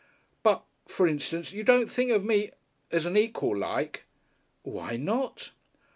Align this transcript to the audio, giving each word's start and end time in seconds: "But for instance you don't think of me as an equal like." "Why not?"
"But 0.41 0.63
for 0.87 1.07
instance 1.07 1.51
you 1.53 1.61
don't 1.63 1.85
think 1.87 2.09
of 2.09 2.25
me 2.25 2.49
as 2.91 3.05
an 3.05 3.15
equal 3.15 3.55
like." 3.55 4.05
"Why 4.63 4.97
not?" 4.97 5.51